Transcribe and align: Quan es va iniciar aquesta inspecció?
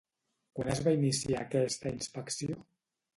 Quan 0.59 0.69
es 0.75 0.79
va 0.87 0.93
iniciar 0.95 1.37
aquesta 1.41 1.91
inspecció? 1.99 2.57